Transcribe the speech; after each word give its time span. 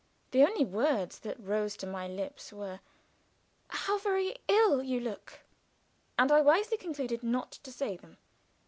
The 0.31 0.41
only 0.41 0.65
words 0.65 1.19
that 1.19 1.39
rose 1.39 1.77
to 1.77 1.85
my 1.85 2.07
lips 2.07 2.51
were, 2.51 2.79
"How 3.67 3.99
very 3.99 4.37
ill 4.47 4.81
you 4.81 4.99
look!" 4.99 5.41
and 6.17 6.31
I 6.31 6.41
wisely 6.41 6.77
concluded 6.77 7.21
not 7.21 7.51
to 7.61 7.71
say 7.71 7.97
them. 7.97 8.17